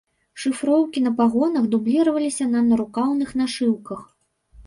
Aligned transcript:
Шыфроўкі 0.43 1.01
на 1.07 1.09
пагонах 1.19 1.67
дубліраваліся 1.75 2.47
на 2.53 2.63
нарукаўных 2.69 3.29
нашыўках. 3.43 3.99